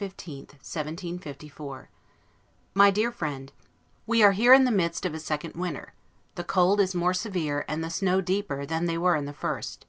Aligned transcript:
LETTER 0.00 0.14
CXCIX 0.14 0.26
LONDON, 0.26 0.38
March 0.38 1.36
15, 1.50 1.50
1754 1.52 1.88
MY 2.72 2.90
DEAR 2.92 3.12
FRIEND: 3.12 3.52
We 4.06 4.22
are 4.22 4.32
here 4.32 4.54
in 4.54 4.64
the 4.64 4.70
midst 4.70 5.04
of 5.04 5.12
a 5.12 5.18
second 5.20 5.54
winter; 5.54 5.92
the 6.34 6.44
cold 6.44 6.80
is 6.80 6.94
more 6.94 7.12
severe, 7.12 7.66
and 7.68 7.84
the 7.84 7.90
snow 7.90 8.22
deeper, 8.22 8.64
than 8.64 8.86
they 8.86 8.96
were 8.96 9.16
in 9.16 9.26
the 9.26 9.34
first. 9.34 9.84